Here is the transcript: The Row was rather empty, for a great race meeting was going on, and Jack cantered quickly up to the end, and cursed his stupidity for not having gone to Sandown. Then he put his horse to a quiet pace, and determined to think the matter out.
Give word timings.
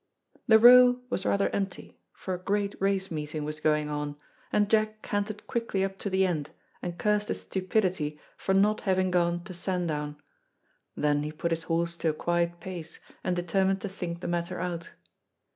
The 0.47 0.57
Row 0.57 0.99
was 1.11 1.27
rather 1.27 1.51
empty, 1.51 1.99
for 2.11 2.33
a 2.33 2.41
great 2.41 2.73
race 2.81 3.11
meeting 3.11 3.43
was 3.43 3.59
going 3.59 3.87
on, 3.87 4.15
and 4.51 4.67
Jack 4.67 5.03
cantered 5.03 5.45
quickly 5.45 5.83
up 5.83 5.99
to 5.99 6.09
the 6.09 6.25
end, 6.25 6.49
and 6.81 6.97
cursed 6.97 7.27
his 7.27 7.41
stupidity 7.43 8.19
for 8.35 8.55
not 8.55 8.81
having 8.81 9.11
gone 9.11 9.43
to 9.43 9.53
Sandown. 9.53 10.15
Then 10.97 11.21
he 11.21 11.31
put 11.31 11.51
his 11.51 11.61
horse 11.69 11.95
to 11.97 12.09
a 12.09 12.13
quiet 12.13 12.59
pace, 12.59 12.99
and 13.23 13.35
determined 13.35 13.81
to 13.81 13.89
think 13.89 14.21
the 14.21 14.27
matter 14.27 14.59
out. 14.59 14.89